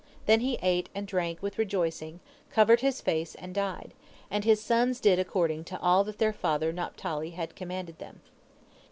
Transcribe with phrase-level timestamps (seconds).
[0.25, 3.93] Then he ate and drank with rejoicing, covered his face, and died,
[4.31, 8.21] and his sons did according to all that their father Naphtali had commanded them.